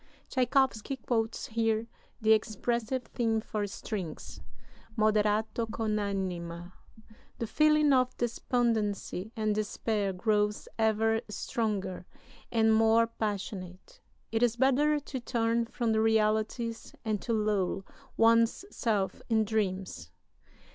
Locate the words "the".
2.19-2.31, 7.37-7.45, 15.91-16.01